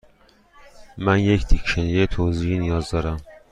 [0.97, 3.21] من یک دیکشنری توضیحی نیاز دارم.